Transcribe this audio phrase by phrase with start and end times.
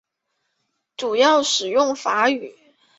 [0.97, 2.55] 主要使用法语。